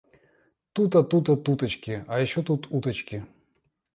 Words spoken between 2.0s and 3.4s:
А ещё тут уточки.